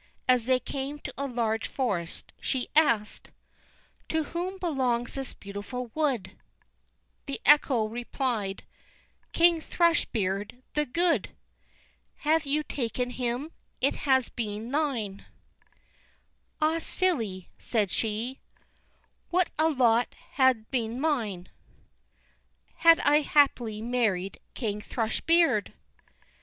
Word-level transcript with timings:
As 0.27 0.47
they 0.47 0.59
came 0.59 0.97
to 0.97 1.13
a 1.15 1.27
large 1.27 1.67
forest, 1.67 2.33
she 2.41 2.69
asked: 2.75 3.29
"To 4.09 4.23
whom 4.23 4.57
belongs 4.57 5.13
this 5.13 5.35
beautiful 5.35 5.91
wood?" 5.93 6.31
The 7.27 7.39
echo 7.45 7.85
replied: 7.87 8.63
"King 9.31 9.61
Thrush 9.61 10.05
beard 10.05 10.63
the 10.73 10.87
good! 10.87 11.29
Had 12.15 12.47
you 12.47 12.63
taken 12.63 13.11
him, 13.11 13.51
it 13.79 13.93
had 13.93 14.27
been 14.35 14.71
thine." 14.71 15.27
"Ah, 16.59 16.79
silly," 16.79 17.49
said 17.59 17.91
she, 17.91 18.39
"What 19.29 19.51
a 19.59 19.69
lot 19.69 20.15
had 20.31 20.71
been 20.71 20.99
mine 20.99 21.47
Had 22.77 22.99
I 23.01 23.19
happily 23.21 23.83
married 23.83 24.39
King 24.55 24.81
Thrush 24.81 25.21
beard!" 25.21 25.73